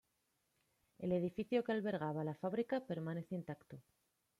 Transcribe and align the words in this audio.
El 0.97 1.11
edificio 1.11 1.63
que 1.63 1.73
albergaba 1.73 2.23
la 2.23 2.33
fábrica 2.33 2.79
permanece 2.87 3.35
intacto. 3.35 3.77